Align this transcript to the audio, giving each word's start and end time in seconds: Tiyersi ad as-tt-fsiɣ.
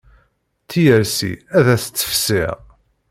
Tiyersi 0.69 1.33
ad 1.57 1.65
as-tt-fsiɣ. 1.75 2.55